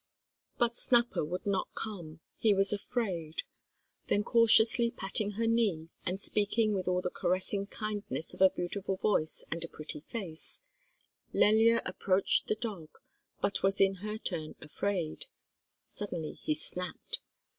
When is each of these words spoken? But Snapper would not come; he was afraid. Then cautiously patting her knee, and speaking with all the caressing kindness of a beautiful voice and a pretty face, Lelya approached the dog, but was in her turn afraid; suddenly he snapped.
But 0.57 0.73
Snapper 0.73 1.23
would 1.23 1.45
not 1.45 1.75
come; 1.75 2.21
he 2.39 2.55
was 2.55 2.73
afraid. 2.73 3.43
Then 4.07 4.23
cautiously 4.23 4.89
patting 4.89 5.33
her 5.33 5.45
knee, 5.45 5.89
and 6.07 6.19
speaking 6.19 6.73
with 6.73 6.87
all 6.87 7.03
the 7.03 7.11
caressing 7.11 7.67
kindness 7.67 8.33
of 8.33 8.41
a 8.41 8.49
beautiful 8.49 8.95
voice 8.95 9.45
and 9.51 9.63
a 9.63 9.67
pretty 9.67 9.99
face, 9.99 10.59
Lelya 11.33 11.83
approached 11.85 12.47
the 12.47 12.55
dog, 12.55 12.89
but 13.43 13.61
was 13.61 13.79
in 13.79 13.97
her 14.01 14.17
turn 14.17 14.55
afraid; 14.59 15.27
suddenly 15.85 16.39
he 16.41 16.55
snapped. 16.55 17.19